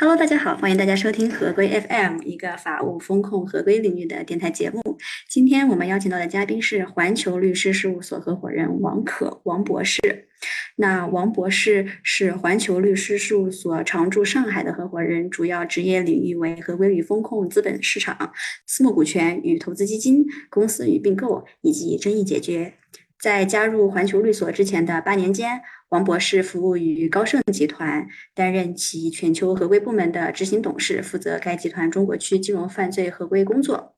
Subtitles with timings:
[0.00, 4.80] Hello，大家好，欢迎大家收听合规 FM，一个法务风控合规领域的电台节目。
[5.28, 10.28] 今天我们邀请到的嘉宾是环球律师事务所合伙人王可王博士。
[10.76, 18.32] 那王博士是环球律师事务所常驻上海的合伙人，主要职业领域为合规与风控、资本市场、
[18.68, 22.74] 私募股权与投资基金、公司与并购以及争议解决。
[23.20, 33.96] 在加入环球律所之前的八年间，王博士服务于高盛集团，担任其全球合规部门的执行董事，负责该集团中国区金融犯罪合规工作。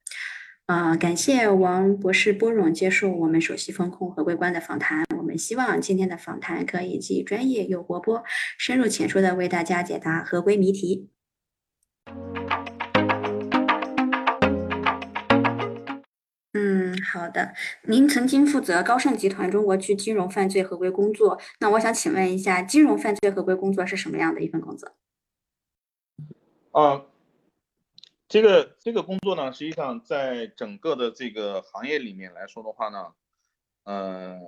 [0.66, 5.04] 啊，感谢王博士拨冗接受我们首席风控合规官的访谈。
[5.18, 8.22] 我们希望今天的访谈可以既专业又活泼，
[8.56, 11.10] 深入浅出的为大家解答合规谜题。
[16.52, 17.54] 嗯，好的。
[17.84, 24.90] 您曾经负责高盛集团中国区金融犯罪合规工作，那我想请问一下，金融犯罪合规工作是什么样的一份工作？
[26.72, 27.06] 啊，
[28.28, 33.12] 这个这个工作呢，实际上在整个的这个行业里面来说的话呢，
[33.84, 34.40] 嗯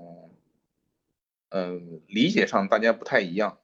[1.50, 3.58] 嗯，理解上大家不太一样。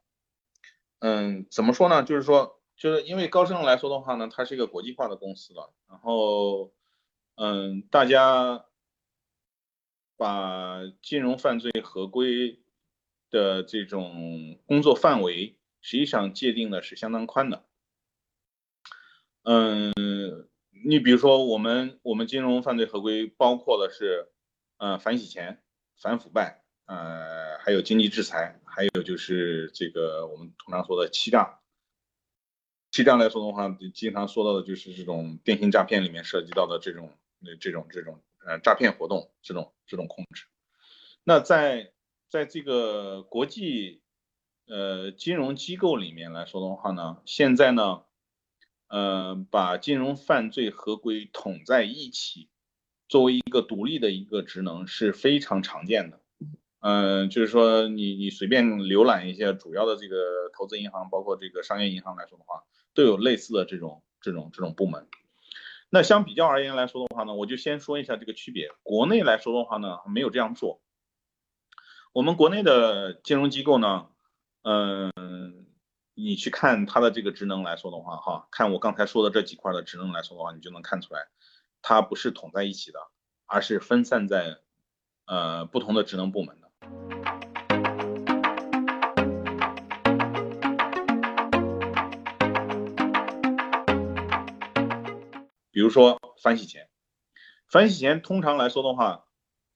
[1.01, 2.05] 嗯，怎么说呢？
[2.05, 6.73] 就是说，就是因为高盛来说的话呢，它是一个国际化的公司了，然后。
[7.41, 8.65] 嗯，大家
[10.17, 12.59] 把金融犯罪合规
[13.31, 17.65] 的这种工作范围，实际上界定的是相当宽的。
[19.45, 19.95] 嗯，
[20.85, 24.33] 你比如说，我们我们金融犯罪合规包括的是，
[24.79, 25.63] 呃，反洗钱、
[25.97, 31.61] 反腐败，呃，还有经济制裁，还有就是这个我们通常说的欺诈。
[32.91, 37.17] 欺诈来说的话，经常说到的就是这种电信诈骗里面涉及到的这种。
[37.41, 40.45] 那这种这种呃诈骗活动这种这种控制，
[41.25, 41.93] 那在
[42.29, 44.03] 在这个国际
[44.67, 48.03] 呃金融机构里面来说的话呢，现在呢，
[48.89, 52.49] 呃把金融犯罪合规统在一起，
[53.09, 56.21] 作为一个独立的一个职能是非常常见的。
[56.81, 62.63] 嗯，就是说你你随便浏览一下主要的这个投资银行，包括这个商业银行来说的话，
[62.95, 65.09] 都有类似的这种这种这种部门。
[65.91, 68.71] 那相比较而言来说的话呢，我就先说一下这个区别。
[68.83, 70.83] 国内来说的话呢，没有这样做。
[72.13, 74.09] 我们国内的金融机构呢，
[74.63, 75.13] 嗯，
[76.15, 81.29] 你去看它的这个职能来说的话，哈，看我刚才说的这几块的职能来说的话，你就能看出来，
[81.81, 82.99] 它不是统在一起的，
[83.47, 84.59] 而是分散在
[85.27, 87.38] 呃不同的职能部门的。
[95.79, 96.89] 比如说反洗钱，
[97.69, 99.27] 反洗钱通常来说的话，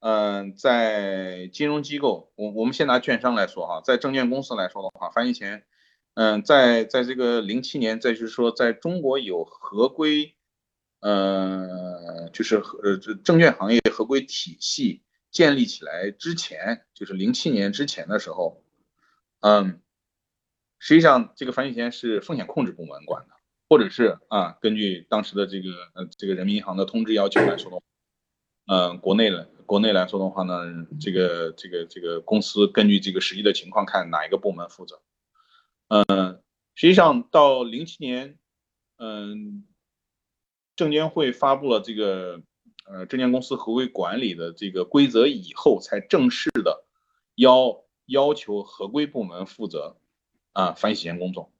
[0.00, 5.64] 嗯，在金融机构，我我们先拿券商来说哈，在证券公司来说的话，反洗钱，
[6.14, 10.34] 嗯，在在这个零七年，再就是说，在中国有合规，
[10.98, 18.60] 呃，就是呃这证券行业合规体系建立起来之前，就是零七年之前的时候，
[19.38, 19.80] 嗯，
[20.80, 23.34] 实际上这个反洗钱是风险控制部门管的。
[23.72, 27.82] 或者是啊，根据当时的这个呃这个人民银行的通知要求来说的话，
[28.66, 35.00] 嗯，国内的国内来说的话呢，这个这个这个公司根据这个实际的情况看哪一个部门负责，
[35.88, 36.42] 嗯，
[36.74, 38.38] 实际上到零七年，
[38.98, 39.64] 嗯，
[40.76, 42.42] 证监会发布了这个
[42.84, 46.84] 呃证券公司合规管理的这个规则以后，才正式的
[47.36, 49.96] 要要求合规部门负责
[50.52, 51.50] 啊反洗钱工作，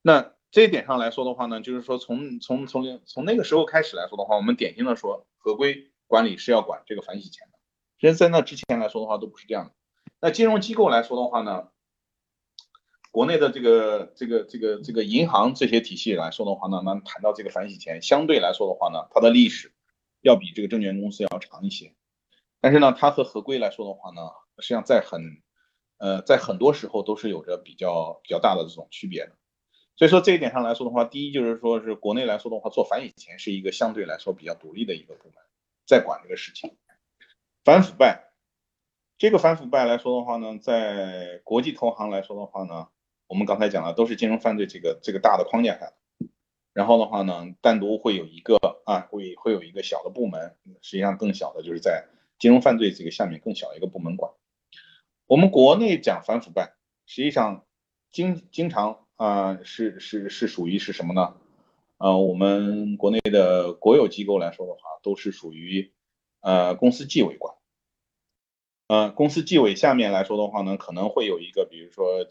[0.00, 0.37] 那。
[0.50, 7.58] 这一点上来说的话呢，就是说从从从从那个时候开始来说的话，我们典型的说合规管理是要管这个反洗钱的。
[8.00, 9.72] 其实，在那之前来说的话，都不是这样的。
[10.20, 11.68] 那金融机构来说的话呢，
[13.10, 19.74] 国内的这个这个这个这个银行这些体系来说的话呢，那谈到这个反洗钱，相对来说的话呢，它的历史
[20.22, 21.94] 要比这个证券公司要长一些。
[22.60, 24.22] 但是呢，它和合规来说的话呢，
[24.58, 25.42] 实际上在很
[25.98, 29.37] 呃在很多时候都是有着比较比较大的这种区别的。
[29.98, 35.34] 所以说这一点上来说的话，第一就是说是国内来说的话，做反洗钱是一个相对来说比较独立的一个部门，
[35.88, 36.76] 在管这个事情。
[37.64, 38.30] 反腐败，
[39.18, 42.86] 这个反腐败来说的话呢，在国际投行来说的话呢，
[43.26, 45.92] 我们刚才讲了都是金融犯罪这个这个大的框架下，
[46.72, 48.56] 然后的话呢，单独会有一个
[48.86, 52.06] 啊，会会有一个小的部门，实际上更小的就是在
[52.38, 54.30] 金融犯罪这个下面更小一个部门管。
[55.26, 56.74] 我们国内讲反腐败，
[57.04, 57.66] 实际上
[58.12, 59.04] 经经常。
[59.18, 61.34] 啊，是是是属于是什么呢？
[61.96, 65.92] 呃，我们国内的国有机构来说的话，都是属于
[66.40, 67.56] 呃公司纪委管。
[68.86, 72.24] 呃，公司纪委下面来说的话呢，可能会有一个，比如说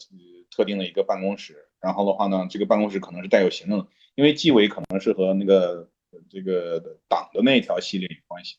[0.49, 3.85] 特定的一个办公室，然后的话呢，这个办公室可能是带有行政，
[4.15, 5.89] 因为纪委可能是和那个
[6.29, 8.55] 这个党的那一条系列有关系，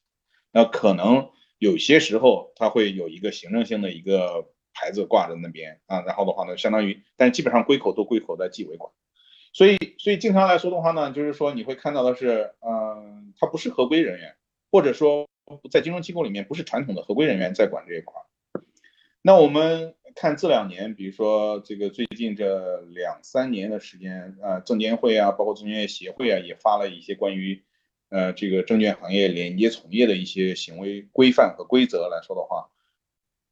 [0.52, 8.92] 那可能有些时候它会有一个行政性的一个牌子挂在那边啊，然后的话呢，相当于，但是基本上归口都归口在纪委管，
[9.52, 14.36] 所以所以经常来说的话呢，就是说你会看到的是，嗯，他不是合规人员，
[14.70, 15.28] 或者说
[15.68, 18.22] 在金融机构里面不是传统的合规人员在管这一块。
[19.20, 27.64] 那我们看这两年，比如说这个最近这两三年的时间，啊，证监会啊，包括证券业协会啊，也发了一些关于，
[28.10, 32.70] 呃，这个证券行业连接从业的一些行为规范和规则来说的话，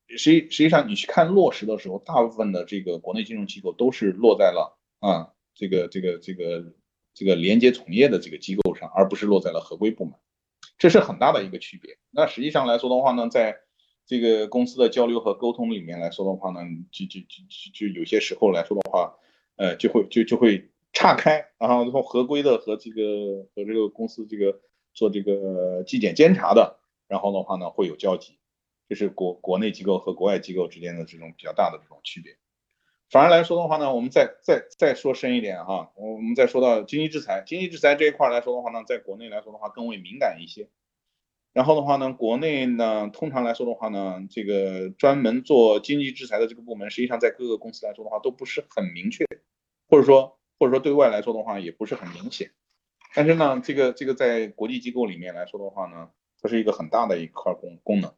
[0.08, 6.64] 实际实际上你去看落实的时候，大部分的这个国内金融机构都是落在了啊，这个这个这个
[7.14, 10.14] 这个连接从业的这个机构上，而不是落在了合规部门，
[10.78, 11.96] 这是很大的一个区别。
[12.10, 13.56] 那实际上来说的话呢，在
[14.06, 16.60] 这个公司的交流和沟通里面来说的话呢，
[16.92, 19.16] 就就就就有些时候来说的话，
[19.56, 24.60] 呃，就会就就会岔开，然后从合规的和这个和这个公司这个
[24.94, 28.38] 做这个纪检监察的，然后的话呢会有交集，
[28.88, 32.36] 这是国国内机构和国外机构之间的这种比较大的这种区别。
[33.08, 40.68] 反而来说的话呢，我们再再再说深一点哈，我们再说到经济制裁，经济制裁这一块来说的话呢，在国内来说的话更为敏感一些。
[41.52, 49.24] 然后的话呢，国内呢，通常来说的话呢，这个专门做经济制裁的这个部门，实际上在各个公司来说的话，都不是很明确，
[49.88, 52.50] 或者说或者说对外来说的话，也不是很明显。
[53.14, 56.10] 但是呢，这个这个在国际机构里面来说的话呢，
[56.42, 58.12] 它是一个很大的一块功功能。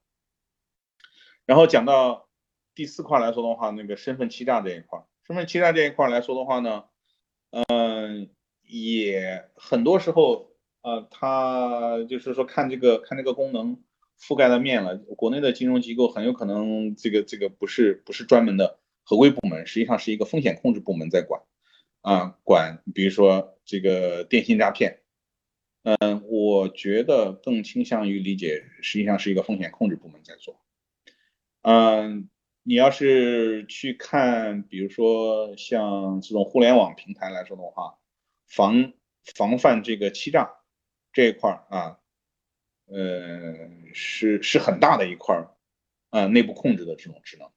[1.49, 2.29] 然后讲到
[2.75, 6.85] 第四块来说的话，那个身份欺诈这一块，身份欺诈这一块来说的话呢，
[7.51, 8.29] 嗯，
[8.63, 10.47] 也很多时候。
[10.81, 13.83] 呃，它就是说看这个看这个功能
[14.19, 14.97] 覆盖的面了。
[14.97, 21.43] 国内的金融机构很有可能这个这个不是不是专门的合规部门，实际上是一个风险控制部门在管
[22.01, 25.01] 啊管，比如说这个电信诈骗，
[25.83, 30.61] 嗯，我觉得更倾向于理解，实际上是一个风险控制部门在做。
[31.71, 32.31] 嗯，
[32.63, 37.99] 你要是去看，比如说像这种互联网平台来说的话，
[38.47, 38.95] 防
[39.35, 40.55] 防范这个欺诈。
[41.13, 41.99] 这一块儿啊，
[42.87, 45.51] 呃，是是很大的一块儿
[46.09, 47.51] 啊，内部控制的这种职能，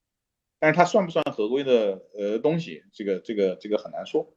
[0.59, 4.33] 但是它算不算合规的呃东西，这个这个这个很难说。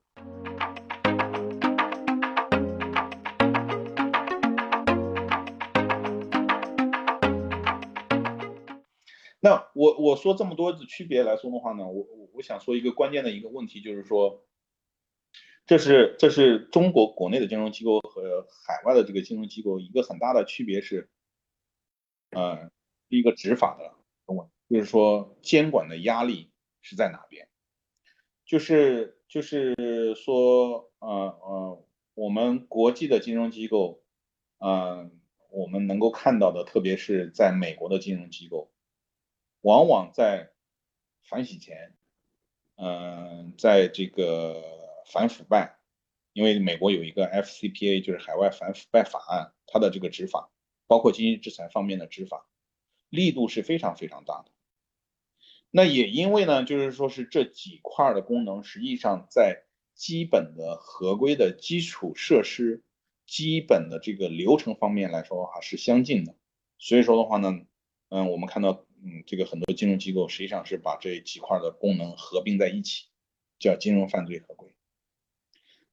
[9.44, 14.42] 那我我说这么多的区别来说的话呢，我我我想说一个关键的一个问题，就是说。
[15.66, 21.08] 这是这是中国国内的金融机构和海外的这个金融机构一个很大的区别是，
[22.32, 22.70] 呃，
[23.08, 23.94] 一个执法的
[24.26, 26.50] 问就是说监管的压力
[26.82, 27.48] 是在哪边？
[28.44, 34.02] 就是就是说，呃呃，我们国际的金融机构，
[34.58, 35.18] 嗯，
[35.50, 38.70] 我们能够看到的，特别是在美国的金融机构，
[39.64, 40.52] 往往在
[41.28, 41.96] 反洗钱，
[42.76, 44.72] 嗯，在这个。
[45.06, 45.76] 反腐败，
[46.32, 50.50] 因为美国有一个 FCPA，就是海外反腐败法案，它的这个执法，
[50.86, 52.46] 包括经济制裁方面的执法，
[53.10, 54.50] 力度是非常非常大的。
[55.70, 62.82] 那也因为呢，就是说是这几块的功能，实际上在基本的合规的基础设施、
[63.26, 66.34] 基本的这个流程方面来说的话是相近的。
[66.78, 67.52] 所以说的话呢，
[68.08, 73.08] 嗯，我们看到，嗯，这个很多金融机构实际上是把这几块的功能合并在一起，
[73.58, 74.70] 叫金融犯罪合规。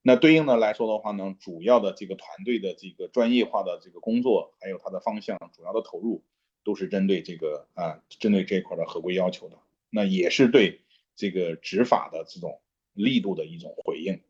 [0.02, 6.24] 那对应的来说的话呢，主要的这个团队的这个专业化的这个工作，还有它的方向，主要的投入
[6.64, 9.58] 都是针对这个啊，针对这一块的合规要求的。
[9.90, 10.82] 那也是对
[11.18, 12.62] 这个执法的这种
[12.94, 14.22] 力度的一种回应。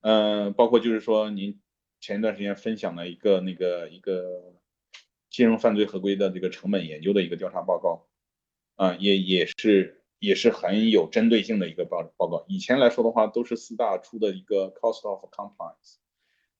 [0.00, 1.60] 嗯，包括就是说您
[2.00, 4.54] 前一段时间分享了一个那个一个
[5.30, 8.06] 金融犯罪合规的这个成本研究的一个调查报告，
[8.76, 9.96] 啊，也也是。
[10.20, 12.44] 也是很有针对性的一个报报告。
[12.46, 15.96] 以前来说的话，都是四大出的一个 cost of compliance，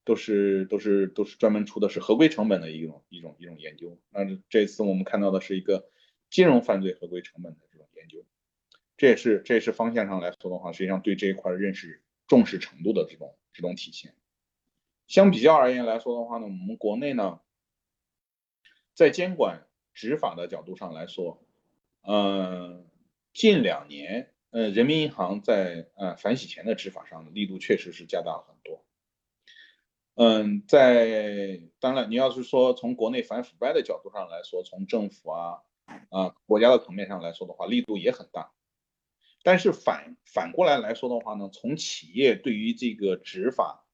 [0.02, 4.00] 都是都是都是专门出的是合规成本的一种一种一种研究。
[4.08, 5.90] 那这次我们看到的是一个
[6.30, 8.24] 金融犯罪合规成本的这种研究，
[8.96, 14.14] 这也是这也是方向上来说的话，实际上对这一块认识重视程度的这种这种体现。
[15.06, 17.40] 相比较而言来说的话呢，我们国内呢，
[19.00, 21.42] 在监管执法的角度上来说，
[22.02, 22.86] 嗯。
[23.32, 28.84] 近两年，呃，人民银行在呃反洗钱的执法上的力度确实是加大了很多。
[30.16, 35.62] 嗯，在当然，你要是说从国内反腐败的角度上来说，从政府啊
[36.10, 38.50] 啊国家的层面上来说的话，力度也很大。
[39.44, 43.86] 但是反反过来来说的话呢，从企业对于这个执法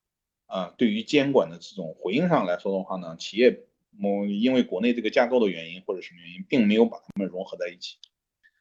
[0.47, 3.66] 啊，对于监管的这种回应上来说的话呢，企业
[3.99, 7.99] 某因为国内这个架构的原因或者什么原因，并没有把它们融合在一起，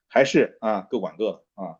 [0.07, 1.79] 还是啊各管各的啊。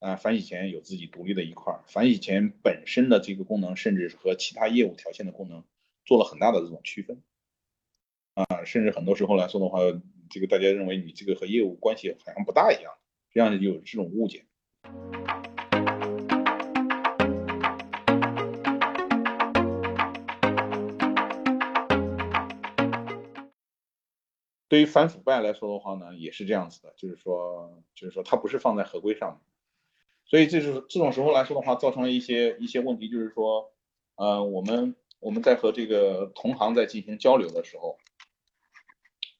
[0.00, 5.64] 啊，反洗钱有自己独立的一块，反洗钱本身的这个功能，甚至和其他业务条线的功能
[6.04, 7.22] 做了很大的这种区分。
[8.34, 9.78] 啊，甚至很多时候来说的话，
[10.28, 12.92] 这个大家认为你这个和业务关系好像不大一样，
[13.32, 14.44] 这样就有这种误解。
[24.68, 29.40] 对于反腐败来说的话呢，也是这样子的，就是说，就是说它不是放在合规上面。
[30.26, 33.72] 所以这是这种时候来说的话，造成了一些一些问题，就是说，
[34.16, 37.98] 呃，我们我们在和这个同行在进行交流的时候，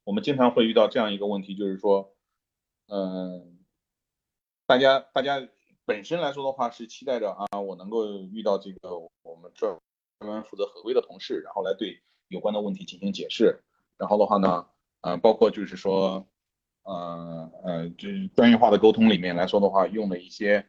[0.04, 2.14] 我们经常会遇到这样一个问题，就是说，
[2.88, 3.58] 嗯，
[4.66, 5.48] 大家大家
[5.86, 9.74] 本身来说的话是期待着啊，我能够遇到这个我们专
[10.20, 13.62] 门负责合规的同事，然后来对有关的问题进行解释，
[13.96, 14.68] 然后的话呢，
[15.04, 16.26] 呃，包括就是说，
[16.82, 20.66] 呃呃，就是专业化的沟通里面来说的话，用的一些。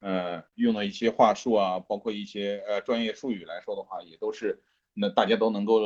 [0.00, 4.62] 呃，用的一些话术啊，包括一些呃专业术语来说的话，也都是
[4.92, 5.80] 那大家都能够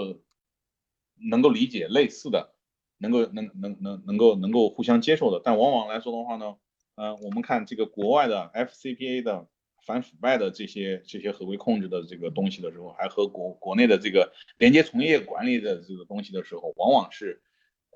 [1.31, 2.53] 能够理解类似的，
[2.99, 5.41] 能够能能能能够能够互相接受的。
[5.43, 6.57] 但往往来说的话呢，
[6.97, 9.47] 呃，我们看这个国外的 FCPA 的
[9.87, 17.41] 反腐败的这些这些合规控制的这个东西的时候，还和国国内的这个连接从业管理的这个东西的时候，往往是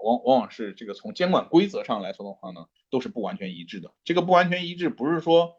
[0.04, 3.92] 往往往是这个从监管规则上来说的话呢，都是不完全一致的。
[4.04, 5.56] 这个不完全一致不是说。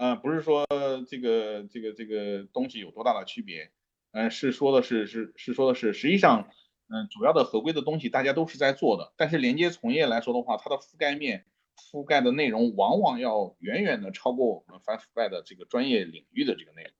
[0.00, 0.64] 嗯，不是说
[1.08, 3.72] 这个这个这个东西有多大的区别，
[4.12, 6.48] 嗯，是说的是是是说的是，实际上，
[6.88, 11.46] 嗯，主要的合规的东西大家都是在做的，但是连接从业来说的话，它的覆盖面、
[11.90, 16.92] 覆盖的内容往往要远远的超过我们反腐败的这个专业领域的这个内容。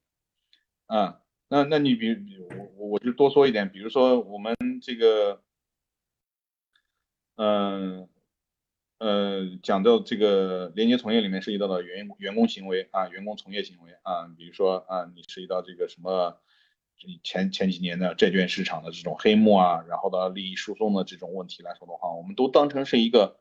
[0.98, 2.08] 啊，那那你比
[2.50, 5.40] 我我我就多说一点，比如说我们这个，
[7.38, 8.08] 嗯。
[9.00, 16.40] 呃，讲到这个连接从业里面涉及到的员员工行为啊，员工从业行为啊，比如说啊，你涉及到这个什么
[17.22, 23.38] 前前几年的债券市场的这种黑幕啊，然后的利益输送的这种问题来说的话，我们都当成是一个，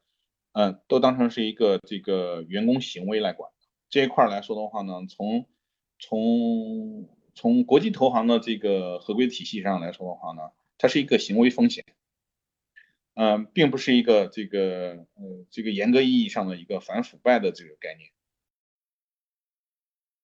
[0.52, 3.50] 嗯，都当成是一个这个员工行为来管
[3.90, 5.48] 这一块来说的话呢，从
[5.98, 11.84] 从从国际投行的这个合规体系上来说的话呢，它是一个行为风险。
[13.20, 18.12] 嗯，并不是一个这个呃这个严格意义上的一个反腐败的这个概念。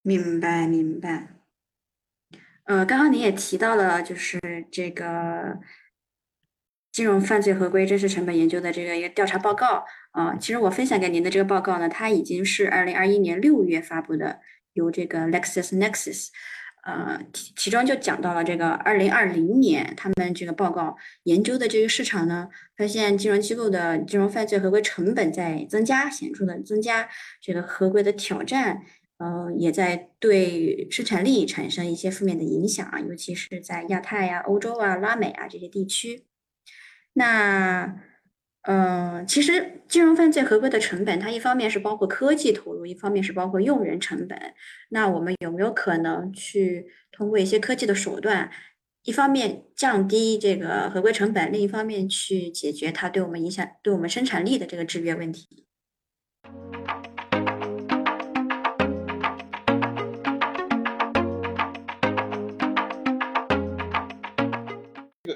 [0.03, 1.39] 明白明白。
[2.65, 4.39] 呃，刚刚您也提到了，就是
[4.71, 5.59] 这个
[6.91, 10.35] 金融犯罪合规真实成本研究的这个一个调查报告啊。
[10.35, 14.39] 其实我分享给您的这个报告呢，它已经是二零二一年六月发布的，
[14.73, 16.29] 由这个 LexisNexis。
[16.85, 27.07] 呃，其其中就讲到了这个二零二零年他们这个报告研究的这个市场呢，发现金融机构的金融犯罪合规成本在增加，显著的增加，
[27.41, 28.81] 这个合规的挑战，
[29.17, 36.25] 呃，也在对生产力产生一些负面的影响啊，尤其是在亚太呀、欧洲啊、拉美啊这些地区，
[37.13, 37.95] 那。
[38.65, 44.39] 嗯，其实金融犯罪合规的成本，它一方面是包括科技投入，一方面是包括用人成本。
[44.87, 48.49] 那我们有没有可能去通过一些科技的手段，
[49.03, 55.65] 一方面降低这个合规成本，另一方面去解决它对我们影响、对我们生产力的这个制约问题？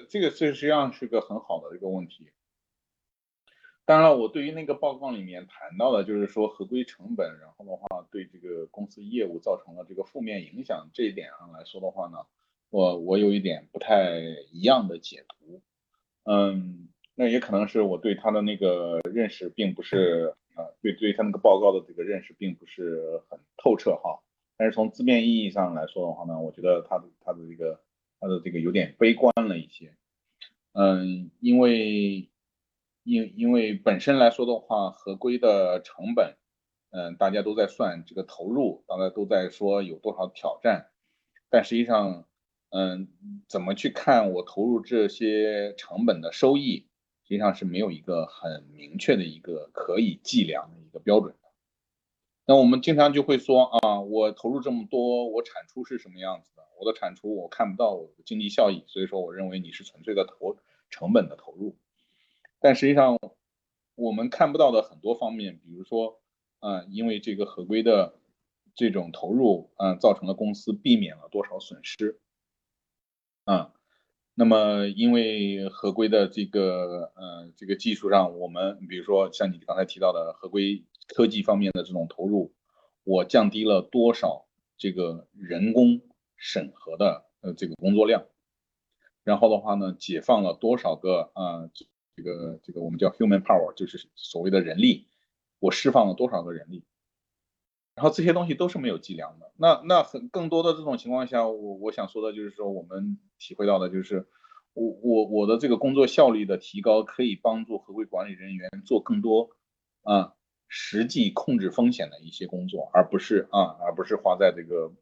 [0.10, 2.30] 这个这个实际上是个很好的一个问题。
[3.88, 12.18] 当然了，我对于那个报告里面谈到的，就是说合规成本，然后的话对这个公司业务造成了这个负面影响这一点上来说的话呢，
[12.70, 14.20] 我我有一点不太
[14.52, 15.62] 一样的解读。
[16.26, 24.20] 嗯，那也可能是我对他的那个认识并不是啊，对对他那个报告的这个认识并不是很透彻哈。
[24.58, 27.80] 但是从字面意义上来说的话呢，我觉得他的他的这个
[28.20, 29.96] 他的这个有点悲观了一些。
[30.74, 32.28] 嗯，因为。
[33.08, 36.36] 因因为本身来说的话，合规的成本，
[36.92, 40.90] 嗯，大家都在算这个投入，大家都在说有多少挑战，
[41.50, 42.26] 但实际上，
[42.70, 43.08] 嗯，
[43.48, 46.90] 怎么去看我投入这些成本的收益，
[47.24, 51.50] 实际上是没有一个很明确的一个可以计量的一个标准的。
[52.46, 56.64] 那我们经常就会说啊，我投入这么多，我产出是什么样子的？
[56.78, 60.58] 我的产出我看不到我的经济效益，所以说我认为你是纯粹的投
[60.90, 61.78] 成本的投入。
[62.60, 63.18] 但实际上，
[63.96, 66.20] 我们看不到的很多方面，比如说，
[66.60, 68.20] 啊，因为这个合规的
[68.76, 72.20] 这种投入，嗯，造成了公司避免了多少损失，
[73.46, 73.74] 啊，
[74.34, 82.54] 那么因为合规的这个，呃，这个技术上，我们比如说像你刚才提到的合规科技方面的这种投入，
[83.04, 84.46] 我降低了多少
[84.78, 86.02] 这个人工
[86.36, 88.26] 审核的呃这个工作量，
[89.24, 91.70] 然后的话呢，解放了多少个啊
[92.18, 95.06] 这个这个我们叫 human power，就是所谓的人力。
[95.60, 96.84] 我释放了多少个人力，
[97.96, 99.52] 然后这些东西都是没有计量的。
[99.58, 104.28] 那那很更多的这种情况下，我我想说的就是说，我们体会到的就是，
[104.74, 109.50] 我我我的这个工作效率的提高，可以帮助合规管理人员做更多
[110.04, 110.36] 啊
[110.68, 114.94] 实际控制风险的一些工作，而不是啊而不是花在这个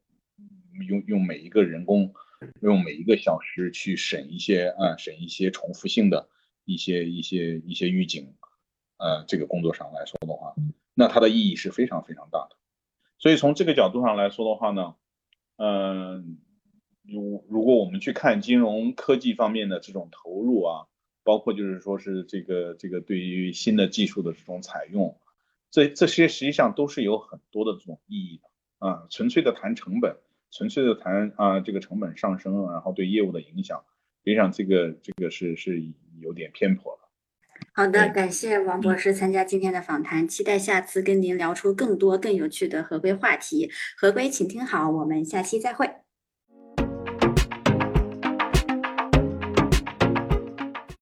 [0.88, 2.14] 用用每一个人工
[2.62, 6.30] 用每一个小时去审一些啊审一些重复性的
[6.66, 8.34] 一些一些一些预警。
[8.98, 10.54] 呃，这个工作上来说的话，
[10.94, 12.56] 那它的意义是非常非常大的。
[13.18, 14.94] 所以从这个角度上来说的话呢，
[15.56, 16.38] 嗯，
[17.02, 20.86] 如如果我们去看金融科技方面的这种投入啊，
[21.24, 25.18] 包括就是说是这个这个对于新的技术的这种采用，
[25.70, 29.06] 这这些实际上都是有很多的这种意义的啊。
[29.10, 30.16] 纯粹的谈成本，
[30.50, 33.84] 纯粹的谈啊这个成本上升，然后对业务的影响，
[34.26, 35.80] 实际上这个这个是是
[36.18, 37.08] 有点偏颇了。
[37.72, 43.70] 好的，感谢王博士参加今天的访谈，期待下次跟您聊出更多更有趣的合规话题。
[43.96, 46.05] 合规，请听好，我们下期再会。